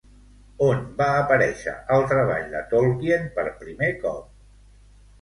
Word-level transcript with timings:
On 0.67 0.79
va 1.01 1.09
aparèixer 1.17 1.75
el 1.97 2.07
treball 2.15 2.49
de 2.57 2.65
Tolkien 2.75 3.31
per 3.39 3.47
primer 3.63 3.95
cop? 4.03 4.29